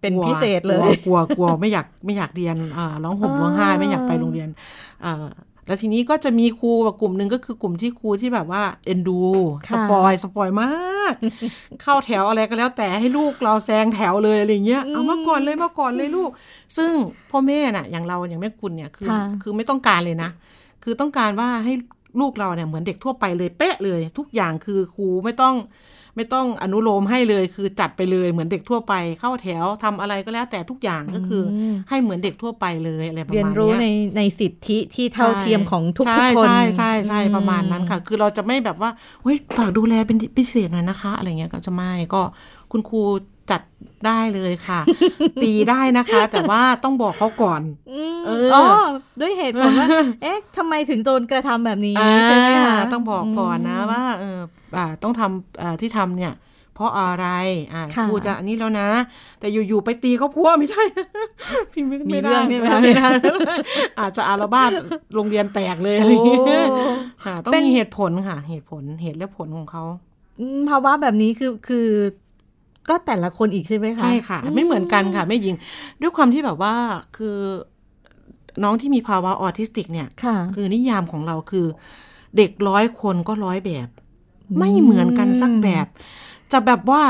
[0.00, 4.48] เป็นกลัวพิเศษเลยกลัวกลัวกลัวไม่อยากไม่อยากเรียนอ่าร้องห่มอ๋อร้องไห้ไม่อยากไปโรงเรียน
[5.04, 5.26] อ่า
[5.68, 9.20] แล้วทีนี้ก็จะมีครูแบบกลุ่มหนึ่งก็คือกลุ่มที่ครูที่แบบว่าเอ็นดู
[9.68, 11.14] ค่ะสปอยสปอยมาก
[11.82, 16.30] เข้าแถวอะไรก็แล้วแต่ให้ลูกเราแซงแถวเลยอะไรเงี้ยเอามาก่อนเลยมาก่อนเลยลูก
[16.76, 16.92] ซึ่ง
[17.30, 20.30] พ่อแม่น่ะ อย่างเราอย่างแม่กุลเนี่ยคือค่ะคือไม่ต้องการเลยนะ
[20.84, 21.72] คือต้องการว่าให้
[22.20, 25.54] ลูกเราเนี่ยเหมือนเด็กทั่วไปเลยเป๊ะเลย ทุกอย่างคือครูไม่ต้อง
[26.16, 38.90] ไม่ต้องอนุโลมให้เลยคือจัดไปเลยเหมือนเด็กทั่วไปเข้าแถวทำอะไรก็แล้วแต่ทุกอย่างก็คืออมให้เหมือนเด็กทั่วไปเลยอะไรประเรียนมาณรู้เนี้ยในในสิทธิที่เท่าเทียมของทุกใช่ๆคนใช่ใช่ใช่อืประมาณนั้นค่ะ คือเราจะไม่แบบว่า
[39.22, 42.22] เฮ้ยฝากดูแลเป็นพิเศษหน่อยนะคะ อะไรเงี้ยก็จะไม่ก็
[42.72, 43.02] คุณครู
[43.50, 43.62] จัด
[44.06, 44.80] ได้เลยค่ะ
[45.42, 48.64] ตีได้นะคะ แต่ว่าต้องบอกเขาก่อนอืมเอออ๋อ
[49.20, 49.88] ด้วยเหตุผลว่า
[50.22, 54.38] เอ๊ะทำไมถึงโดนกระทำแบบนี้อ่าใช่ไหมคะต้องบอกก่อนนะว่าเออ
[54.76, 56.34] อ่าต้องทำอ่าที่ทำเนี่ย
[56.74, 57.26] เพราะอะไร
[57.72, 58.88] อ่าค่ะครูจะอันนี้แล้วนะ
[59.40, 60.82] แต่อยู่ๆไปตีเขาพัวไม่ได้
[61.72, 63.08] พี่ไม่มีไม่ได้เรื่องใช่ไหมไม่ได้
[64.00, 64.70] อาจจะอารวาส
[65.14, 66.80] โรงเรียนแตกเลยอะไรอย่างเงี้ยโอ้
[67.24, 69.84] ค่ะต้องเป็นมีเหตุผลค่ะ เหตุผลเหตุและผลของเขา
[70.40, 71.88] อืมภาวะแบบนี้คือคือ
[72.88, 75.56] ก็แต่ละคนอีกใช่ไหมคะ ใช่ค่ะ ไม่เหมือนกันค่ะแม่หญิง
[76.00, 76.74] ด้วยความที่แบบว่า
[77.16, 77.38] คือ
[78.62, 81.66] น้องที่มีภาวะออทิสติกเนี่ยค่ะคือนิยามของเราคือ
[82.36, 83.88] เด็กร้อยคนก็ร้อยแบบ
[84.58, 85.86] ไม่เหมือนกันสักแบบ
[86.52, 87.02] จะแบบว่า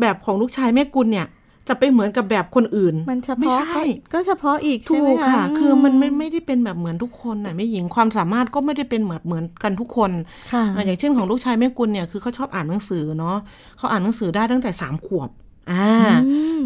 [0.00, 1.26] แบบของลูกชายแม่กุลเนี่ย
[1.70, 10.10] จะไปเหมือนกับแบบคนอื่น มันเฉไม่พาะใช่ก็เฉพาะอีกใช่ถูไหมกคะค่ะ คือมันไม่ไม่ได้เป็นแบบเหมือนทุกคนน่ะแม่หญิงความสามารถก็ไม่ได้เป็นเหมือนเหมือนกันทุกคน
[10.52, 13.36] ค่ะอะอย่างเช่นของลูกชายแม่กุลเนี่ยคือเขาชอบอ่านหนังสือเนาะ
[13.78, 15.30] เขาอ่านหนังสือได้ตั้งแต่สามขวบ
[15.72, 15.88] อ่า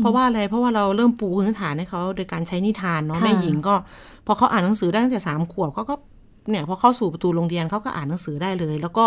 [0.01, 3.75] เพราะว่าอะไรเพราะว่าเราเริ่มปูพื้นฐานให้เขาโดยการใช้นิทานเนาะค่ะแม่หญิงก็
[4.27, 5.95] พอเขาอ่านหนังสือได้ตั้งแต่สามขวบเขาก็
[6.51, 9.07] เนี่ยพอเข้าสู่ประตูโรงเรียนเขาก็อ่านหนังสือได้เลย แล้วก็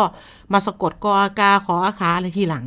[0.54, 2.66] มาสะกดกออากาขออาคาอะไรทีหลัง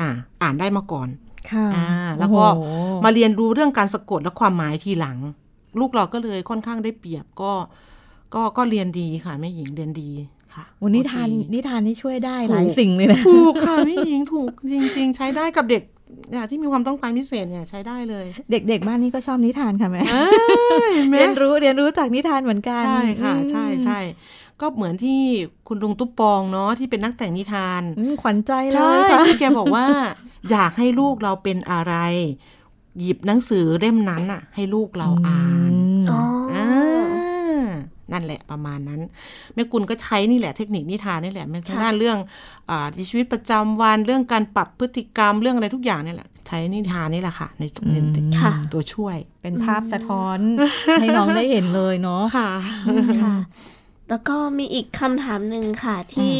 [0.00, 0.08] อ่า
[0.42, 1.08] อ่านได้มาก่อน
[1.52, 5.18] ค่ะอ่าแล้วก็โอ้โหมาเรียนรู้เรื่องการสะกดและความหมายทีหลัง
[5.80, 7.52] ลูกเราก็เลยค่อนข้างได้เปรียบก็
[8.34, 10.10] ก็ก็เรียนดีค่ะแม่หญิงเรียนดี
[10.54, 15.82] ค่ะวันนิทานโอเคนิทานนี่ช่วยได้ถูกหลายสิ่งเลยนะถูกค่ะแม่หญิงถูกจริง ๆ ใช้ได้กับเด็ก
[16.30, 23.98] เนี่ยที่มีความต้องการพิเศษเนี่ยใช้ได้เลย เด็กๆบ้านนี้ก็ชอบนิทานค่ะแม่เอ้ยแม่เรียนรู้เรียนรู้จากนิทานเหมือนกัน ใช่ค่ะอืมใช่ใช่
[24.60, 25.20] ก็เหมือนที่
[25.68, 29.86] คุณลุงตุ๊ปปองเนาะที่เป็นนักแต่งนิทานอืมขวัญใจเลใช่ยค่ะที่แกบอกว่า
[30.50, 31.94] อยากให้ลูกเราเป็นอะไร
[33.00, 35.74] หยิบหนังสือเล่มนั้นอะให้ลูกเราอ่าน
[36.10, 36.20] อ๋อ
[36.54, 37.70] ออ่า
[38.12, 39.00] นั่นแหละประมาณนั้น
[39.54, 42.18] แม่กุลก็ใช้นี่แหละเทคนิคนิทานนี่แหละมันทางด้านเรื่อง
[42.70, 50.38] อาในชีวิตประจำวันเรื่องการปรับพฤติกรรมเรื่องอะไรทุกอย่างนี่แหละ ใช้นิทานนี่แหละค่ะ ในตัวในค่ะตัวช่วย เป็นภาพสะท้อน
[51.00, 52.50] ให้น้องได้เห็นเลยเนาะค่ะ
[53.22, 53.34] ค่ะ
[54.10, 56.34] แล้วก็มีอีกคำถามหนึ่งค่ะที่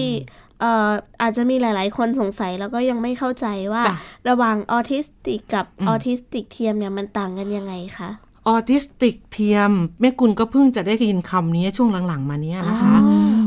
[0.61, 0.91] เอ่อ
[1.23, 3.97] อาจจะมีหลาย ๆ คนสงสัยแล้วก็ยังไม่เข้าใจว่าจ้ะ
[4.29, 8.11] ระหว่างออทิสติกกับออทิสติกเทียมเนี่ยมันต่างกันยังไงคะ
[8.49, 12.95] ออทิสติกเทียมแม่กุลก็เพิ่งจะได้ยินคำนี้ช่วงหลัง ๆ มาเนี้ยนะคะ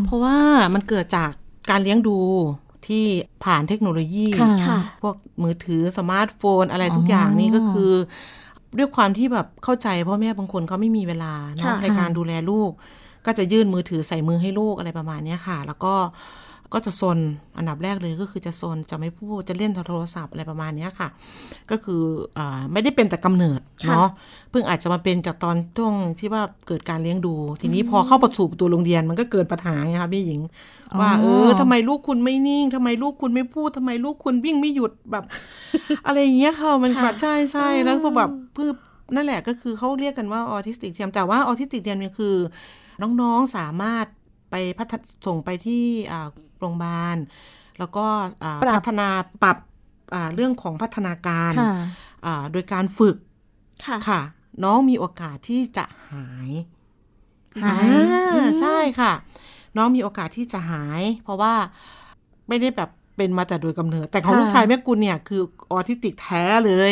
[0.05, 0.37] เพราะว่า
[0.73, 1.31] มันเกิดจาก
[1.69, 2.17] การเลี้ยงดู
[2.87, 3.05] ที่
[3.43, 7.91] ผ่านเทคโนโลยีค่ะค่ะพวกมือถือสมาร์ทโฟนอะไรทุกอย่างนี่ก็คือ
[8.77, 12.71] ด้วยความที่แบบเข้าใจพ่อแม่บางคนเขาไม่มีเวลาเนอะค่ะในการดูแลลูก
[13.25, 15.93] ก็จะยื่นมือถือใส่มือให้ลูกอะไรประมาณเนี้ยค่ะ แล้วก็
[16.73, 17.17] ก็จะซน
[17.57, 21.07] อันดับแรกเลยก็คือจะซนจะไม่พูดจะเล่นโทรศัพท์อะไรประมาณเนี้ยค่ะ
[21.71, 22.01] ก็คือ
[22.37, 24.07] อาไม่ได้เป็นแต่กำเนิดเนาะ
[24.49, 30.39] เพิ่งอาจจะมาเป็นจากตอนช่วงที่ว่าเกิดการเลี้ยงดู ทีนี้พอเข้าประสู่ประตูโรงเรียนมันก็เกิดปัญหาไงคะพี่หญิง
[30.99, 35.23] ว่าเออทำไมลูกคุณไม่นิ่งทำไมลูกคุณไม่พูดทำไมลูกคุณวิ่งไม่หยุดแบบ
[36.05, 38.71] อะไรอย่างเงี้ยค่ะมันแบบใช่ใช่แล้วก็แบบเพื่อ
[39.15, 42.35] นั่นแหละก็คือเขาเรียกกันว่าออทิสติกเทียมแต่ว่าออทิสติกเทียมเนี่ยคือ
[43.01, 44.05] น้องๆสามารถ
[44.51, 44.93] ไปพัฒ
[45.25, 46.27] ส่งไปที่อ่า
[46.59, 47.17] โรงพยาบาล
[47.79, 48.05] แล้วก็
[48.43, 49.07] อ่าปรับพัฒนา
[49.43, 49.57] ปรับ
[50.13, 51.73] อ่าเรื่องของพัฒนาการค่ะ
[52.25, 53.17] อ่าโดยการฝึก
[53.85, 54.21] ค่ะค่ะ
[54.63, 56.51] น้องมีโอกาสที่จะหาย
[57.63, 57.87] หาย
[58.33, 59.13] อ่าใช่ค่ะ
[59.77, 61.53] น้องมีโอกาสที่จะหาย เพราะว่า
[62.47, 66.73] ไม่ได้แบบเป็นมาแต่โดยกำเนิด แต่ของค่ะลูกชายแม่กุลเนี่ยคือออทิสติกแท้เล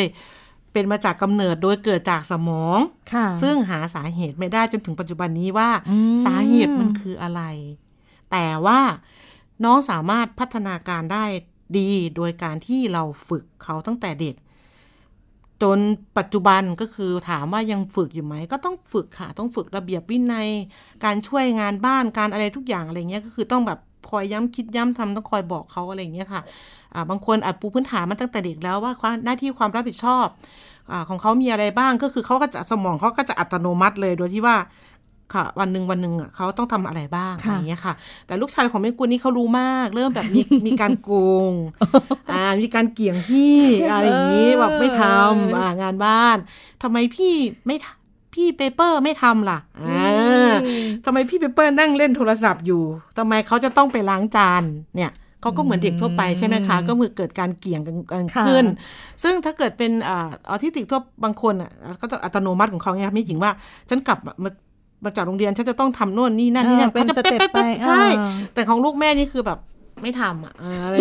[0.72, 2.78] เป็นมาจากกำเนิดโดยเกิดจากสมอง
[3.12, 7.42] ค่ะซึ่งหาสาเหตุไม่ได้จนถึงปัจจุบันนี้ว่าอืมสาเหตุมันคืออะไร
[8.30, 8.80] แต่ว่า
[9.64, 11.24] น้องสามารถพัฒนาการได้
[11.78, 14.36] ดีโดยการที่เราฝึกเขาตั้งแต่เด็ก
[15.62, 15.78] จน
[16.18, 20.48] ปัจจุบันก็คือถามว่ายังฝึกอยู่ไหม ก็ต้องฝึกค่ะ ต้องฝึกระเบียบวินัย
[21.04, 26.42] การช่วยงานบ้านการอะไรทุกอย่างอะไรเงี้ยก็คือต้องแบบ คอยย้ำคิดย้ำทำต้องคอยบอกเขาอะไรเงี้ยค่ะ
[26.94, 30.26] อ่าบางคนอาจปูพื้นฐานมาตั้งแต่เด็กแล้วว่าความหน้าที่ความรับผิดชอบ
[30.90, 34.56] อาของเขามีอะไรบ้างก็คือเขาก็จะสมองเขาก็จะอัตโนมัติเลยโดยที่ว่า
[35.34, 37.94] ค่ะวันหนึ่งวันหนึ่งอะเขาต้องทำอะไรบ้างอะค่ะไรอย่างเงี้ยค่ะ
[38.26, 41.10] แต่ลูกชายของแม่กุลนี่เขารู้มาก เริ่มแบบมีมีการโก
[41.50, 41.52] ง
[42.32, 43.58] อ่ามีการเกี่ยงพี่
[43.90, 46.36] อะไรอย่างนี้แบบไม่ทำอ่างานบ้าน
[46.82, 47.34] ทำไมพี่
[47.66, 47.86] ไม่ท
[48.34, 50.52] พี่เปเปอร์ไม่ทำล่ะอ่า
[51.04, 52.82] ทำไมพี่เปเปอร์นั่งเล่นโทรศัพท์อยู่
[53.18, 54.62] ทำไมเขาจะต้องไปล้างจาน
[54.96, 58.64] เนี่ยเขาก็เหมือนเด็กทั่วไปใช่ไหมคะ ก็มือเกิดการเกี่ยงกันขึ้น
[59.22, 60.10] ซึ่งถ้าเกิดเป็นอ
[60.48, 63.52] อทิสติกทั่วบางคนอะก็จะอัตโนมัติของเขาไงไม่หญิงว่า
[63.88, 64.50] ฉันกลับมา
[65.04, 68.04] มาจากโรงเรียนฉันจะต้องทำโน่นนี่นั่นนี่นั่นเขาจะเป๊ะเป๊ะใช่
[68.54, 69.58] แต่ของลูกแม่นี่คือแบบ
[70.02, 70.96] ไม่ทำอะอะไร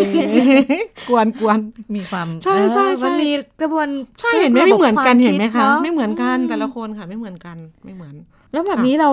[1.10, 1.60] กวนกวน
[1.96, 3.30] มีความใช่ใช่ใช่มันมี
[3.62, 3.88] กระบวน
[4.20, 8.16] ใช่เห็นไหมไม่เหมือนกันเห็นไหมคะ ไม่เหมือนกันแต่ละคนค่ะ ไม่เหมือนกันไม่เหมือน
[8.52, 9.12] แล้วแบบนี้เรา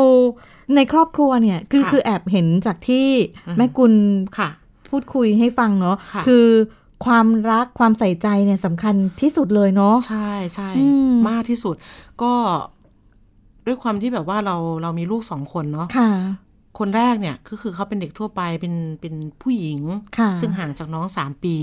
[0.76, 3.06] ในครอบครัวเนี่ย คือคือแอบเห็นจากที่
[3.56, 3.94] แม่กุล
[4.38, 4.48] ค่ะ
[4.88, 5.96] พูดคุยให้ฟังเนาะ
[6.26, 6.46] คือ
[7.04, 10.68] ความรักความใส่ใจเนี่ยสำคัญที่สุดเลยเนาะใช่ใช่
[11.28, 11.74] มากที่สุด
[12.22, 12.32] ก็
[13.66, 15.88] ด้วยความที่แบบว่าเราเรามีลูกสองคนเนาะ
[16.78, 19.80] ค่ะคนแรกเนี่ยก็คือเขาเป็นเด็กทั่วไปเป็นเป็นผู้หญิง
[20.40, 21.56] ซึ่งห่างจากน้องสามปี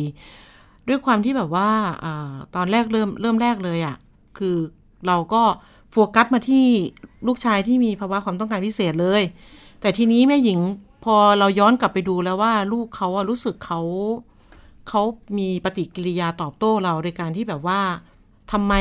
[0.88, 1.70] ด้วยความที่แบบว่า
[2.04, 2.06] อ
[2.56, 3.96] ตอนแรกเริ่มเริ่มแรกเลยอะ่ะ
[4.38, 4.56] คือ
[5.08, 5.44] เราก็
[5.92, 6.68] โฟกัสมาที่
[7.28, 9.22] ลูกชายที่มีภาวะความต้องการพิเศษเลย
[9.82, 10.60] แต่ทีนี้แม่หญิง
[11.04, 13.82] พอเราย้อนกลับไปดูแล้วว่าลูกเขาอะรู้สึกเขา
[14.90, 15.02] เขา
[15.38, 17.80] มีปฏิกิริยาตอบโต้เราโดยการที่แบบว่า
[18.52, 18.74] ทำไม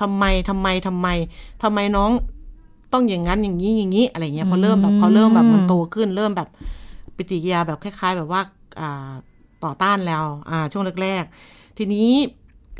[0.00, 1.08] ทำไมทำไมทำไม
[1.62, 2.10] ทำไมน้อง
[2.92, 6.48] ต้องอย่างนั้นอย่างนี้อย่างนี้อะไรเงี้ยพอเริ่มแบบเขาเริ่มแบบมันโตขึ้น เริ่มแบบ
[7.16, 8.40] ปฏิกิริยาแบบคล้าย ๆ แบบว่า
[8.80, 9.10] อ่า
[9.64, 12.10] ต่อต้านแล้วอ่าช่วงแรก ๆ ทีนี้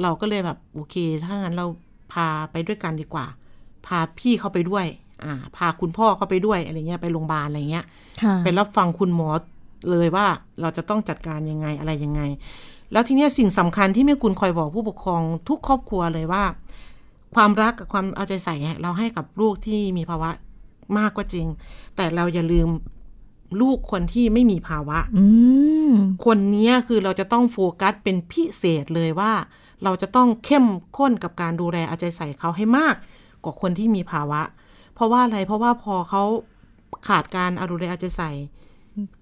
[0.02, 1.66] เราก็เลยแบบโอเค ถ้างั้นเรา
[2.12, 3.26] พาไปด้วยกันดีกว่า
[3.86, 4.86] พาพี่เขาไปด้วย
[5.24, 7.84] อ่าพาคุณพ่อเข้าไปด้วยอะไรเงี้ยไปโรงพยาบาลอะไรเงี้ย
[8.42, 9.30] ไปรับฟังคุณหมอ
[9.90, 10.26] เลยว่า
[10.60, 12.22] เราจะต้องจัดการยังไงอะไรยังไง
[12.92, 16.44] แล้วทีเนี้ยสิ่งสำคัญที่แม่คุณคอยบอกผู้ปกครองทุกครอบครัวเลยว่า
[17.34, 20.30] ความรักกับความเอาใจใส่เราให้กับลูกที่มีภาวะ
[20.98, 21.46] มากก็จริง
[21.96, 22.68] แต่เราอย่าลืม
[23.60, 24.98] ลูกคนที่ไม่มีภาวะ
[26.24, 29.32] คนนี้คือเราจะต้องโฟกัสเป็นพิเศษเลยว่า
[29.84, 30.66] เราจะต้องเข้ม
[30.96, 32.94] ข้นกับการดูแลเอาใจใส่เขาให้มาก
[33.44, 34.42] กว่าคนที่มีภาวะ
[34.94, 36.22] เพราะว่าอะไรเพราะว่าพอเขา
[37.08, 38.30] ขาดการอาดูแลอาจจะใส่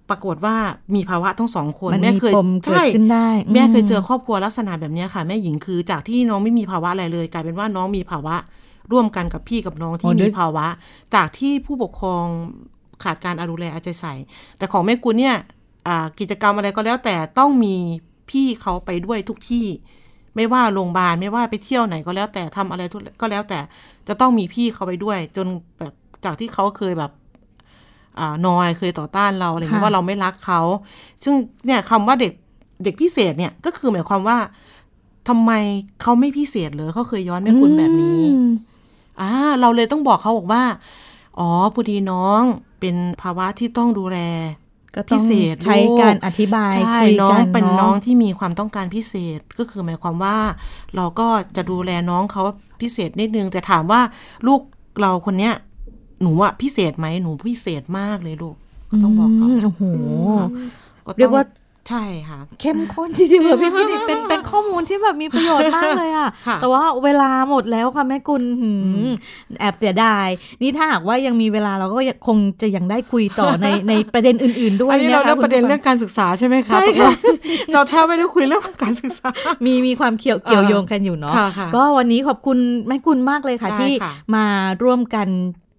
[0.09, 0.55] ปรากฏว่า
[0.95, 2.33] มีภาวะทั้งสองคนแม่เคย
[2.65, 2.83] ใช่
[3.53, 8.35] แม่เคยเจอครอบครัวลักษณะแบบนี้ค่ะ แม่หญิงคือจากที่น้องไม่มีภาวะอะไรเลย กลายเป็นว่าน้องมีภาวะ
[8.91, 10.65] ร่วมกันกับพี่กับน้องที่มีภาวะ
[11.15, 12.25] จากที่ผู้ปกครอง
[13.03, 14.13] ขาดการอาดูแลอาจจะใส่
[14.57, 15.35] แต่ของแม่กุลเนี่ย
[16.19, 17.75] กิจกรรมอะไรก็แล้วแต่ต้องมี
[18.29, 19.65] พี่เขาไปด้วยทุกที่
[20.35, 22.81] ไม่ว่าโรงพยาบาลไม่ว่าไปเที่ยวไหนก็แล้วแต่ทำอะไร
[23.21, 23.59] ก็แล้วแต่
[24.07, 25.47] จะต้องมีพี่เขาไปด้วย จน
[25.79, 25.93] แบบ
[26.25, 27.18] จากที่เขาเคยแบบอ
[28.47, 30.61] นอยเคยต่อต้านเราอะไรเงี้ยว่าเราไม่รักเขา
[31.23, 32.33] ซึ่งเนี่ยคำว่าเด็ก
[32.83, 34.37] เด็กพิเศษเนี่ยก็คือหมายความว่า
[35.27, 35.51] ทำไม
[36.01, 38.21] เขาไม่พิเศษเลยเขาเคยย้อนแม่คุณแบบนี้
[39.21, 40.63] อ่าเราเลยต้องบอกเขาบอกว่า
[41.39, 42.41] อ๋อพอดีน้อง
[42.79, 44.17] เป็นภาวะที่ต้องดูแล
[44.95, 50.37] ก็พิเศษใช้การอธิบายใช่น้องเป็นน้องที่มีความต้องการพิเศษก็คือหมายความว่า
[50.95, 52.43] เราก็จะดูแลน้องเขา
[52.81, 54.01] พิเศษนิดนึงแต่ถามว่า
[54.47, 54.61] ลูก
[55.01, 55.53] เราคนเนี้ย
[56.21, 58.55] หนูอะพิเศษไหมหนูพิเศษมากเลยลูก
[59.03, 59.83] ต้องบอกเขาโอ้โห
[61.17, 61.43] เรียกว่า
[61.89, 66.29] ใช่ค่ะ เข้มข้นจริงๆแบบพี่พี่นี่เป็นเป็นข้อมูลที่แบบมีประโยชน์มากเลยอะ
[66.61, 68.43] แต่ว่าเวลาหมดแล้วค่ะแม่กุล
[69.59, 70.27] แอบเสียดาย
[70.61, 77.11] นี่ถ้าหากว่ายังมีเวลาเราก็คงจะยังได้คุยต่อในในประเด็นอื่น ๆ ด้วยอันนี้เราเรื่องประเด็นเรื่องการศึกษาใช่ไหมคะใช่ค่ะ
[77.73, 79.29] เราแทบไม่ได้คุยเรื่องการศึกษา
[79.65, 81.33] มีมีความเกี่ยวเกี่ยวโยงกันอยู่เนาะ
[81.75, 83.93] ก็วันนี้ขอบคุณแม่กุลมากเลยค่ะที่
[84.35, 84.45] มา
[84.83, 85.27] ร่วมกัน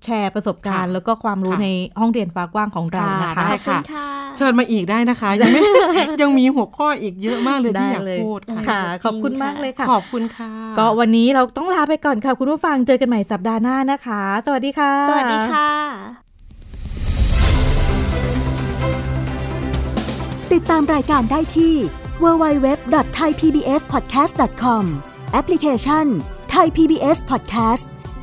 [0.05, 1.69] แชร์ประสบการณ์ แล้วก็ความรู้ใน
[2.01, 5.61] ห้องเรียนฟ้ากว้างของเรานะคะขอบคุณค่ะเชิญมาอีกได้นะคะ ยังไม่
[6.23, 15.71] ยังมีหัวข้ออีกเยอะมากเลยที่อยากพูดค่ะขอบคุณมากเลยค่ะ ขอบคุณค่ะ ก็วันนี้เราต้องลาไปก่อนค่ะ คุณผู้ฟังเจอกันใหม่สัปดาห์หน้านะคะ สวัสดีค่ะ สวัสดีค่ะ
[20.53, 21.75] ติดตามรายการได้ที่
[22.23, 24.85] www.thaipbspodcast.com
[25.33, 26.07] แอปพลิเคชัน
[26.55, 27.85] Thai PBS Podcast